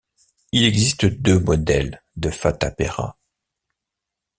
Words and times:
Il 0.51 0.65
existe 0.65 1.05
deux 1.05 1.39
modèles 1.39 2.01
de 2.15 2.31
fata-pera. 2.31 3.19